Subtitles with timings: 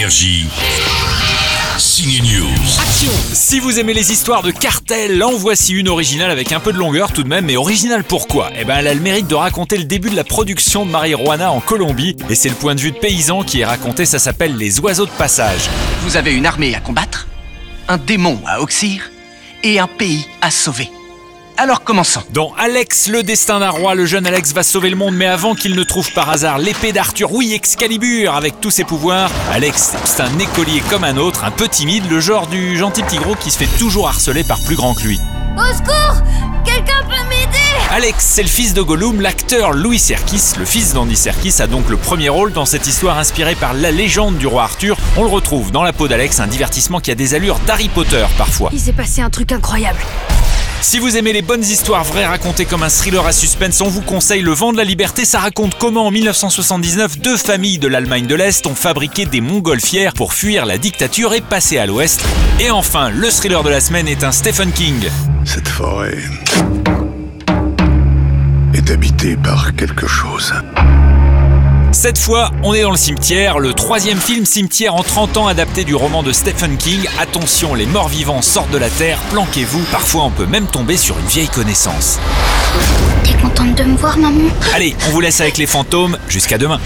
[0.00, 0.46] Énergie.
[1.76, 2.56] Signe News.
[3.34, 6.78] Si vous aimez les histoires de cartels, en voici une originale avec un peu de
[6.78, 8.50] longueur tout de même, mais originale pourquoi?
[8.58, 11.52] Eh ben elle a le mérite de raconter le début de la production de marijuana
[11.52, 14.56] en Colombie, et c'est le point de vue de paysan qui est raconté, ça s'appelle
[14.56, 15.68] les oiseaux de passage.
[16.00, 17.28] Vous avez une armée à combattre,
[17.86, 19.10] un démon à oxyre
[19.62, 20.88] et un pays à sauver.
[21.62, 22.22] Alors commençons.
[22.30, 25.54] Dans Alex, le destin d'un roi, le jeune Alex va sauver le monde, mais avant
[25.54, 30.22] qu'il ne trouve par hasard l'épée d'Arthur, oui Excalibur, avec tous ses pouvoirs, Alex, c'est
[30.22, 33.50] un écolier comme un autre, un peu timide, le genre du gentil petit gros qui
[33.50, 35.20] se fait toujours harceler par plus grand que lui.
[35.58, 36.22] Au secours
[36.64, 37.58] Quelqu'un peut m'aider
[37.90, 41.90] Alex, c'est le fils de Gollum, l'acteur Louis Serkis, le fils d'Andy Serkis, a donc
[41.90, 44.96] le premier rôle dans cette histoire inspirée par la légende du roi Arthur.
[45.18, 48.24] On le retrouve dans la peau d'Alex, un divertissement qui a des allures d'Harry Potter
[48.38, 48.70] parfois.
[48.72, 49.98] Il s'est passé un truc incroyable.
[50.82, 54.00] Si vous aimez les bonnes histoires vraies racontées comme un thriller à suspense, on vous
[54.00, 55.26] conseille Le Vent de la Liberté.
[55.26, 60.14] Ça raconte comment en 1979, deux familles de l'Allemagne de l'Est ont fabriqué des montgolfières
[60.14, 62.24] pour fuir la dictature et passer à l'Ouest.
[62.60, 65.06] Et enfin, le thriller de la semaine est un Stephen King.
[65.44, 66.18] Cette forêt
[68.72, 70.54] est habitée par quelque chose.
[71.92, 75.84] Cette fois, on est dans le cimetière, le troisième film cimetière en 30 ans adapté
[75.84, 77.00] du roman de Stephen King.
[77.18, 81.18] Attention, les morts vivants sortent de la terre, planquez-vous, parfois on peut même tomber sur
[81.18, 82.20] une vieille connaissance.
[83.24, 86.80] T'es contente de me voir, maman Allez, on vous laisse avec les fantômes, jusqu'à demain.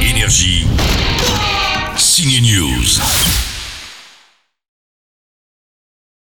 [0.00, 0.66] Énergie.
[1.98, 3.47] Signe News.